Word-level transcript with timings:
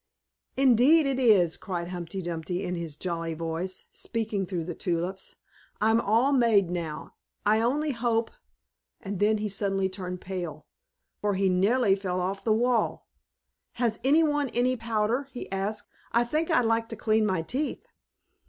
"Indeed 0.57 1.05
it 1.05 1.19
is!" 1.19 1.57
cried 1.57 1.89
Humpty 1.89 2.23
Dumpty 2.23 2.63
in 2.63 2.73
his 2.73 2.97
jolly 2.97 3.35
voice, 3.35 3.85
speaking 3.91 4.47
through 4.47 4.63
the 4.63 4.73
tulips. 4.73 5.35
"I'm 5.79 6.01
all 6.01 6.31
made 6.31 6.71
now. 6.71 7.13
I 7.45 7.61
only 7.61 7.91
hope" 7.91 8.31
And 9.03 9.19
then 9.19 9.37
he 9.37 9.47
suddenly 9.47 9.89
turned 9.89 10.19
pale, 10.19 10.65
for 11.19 11.35
he 11.35 11.49
nearly 11.49 11.95
fell 11.95 12.19
off 12.19 12.43
the 12.43 12.51
wall. 12.51 13.09
"Has 13.73 13.99
any 14.03 14.23
one 14.23 14.49
any 14.55 14.75
powder?" 14.75 15.27
he 15.31 15.47
asked. 15.51 15.87
"I 16.11 16.23
think 16.23 16.49
I'd 16.49 16.65
like 16.65 16.89
to 16.89 16.95
clean 16.95 17.23
my 17.23 17.43
teeth." 17.43 17.85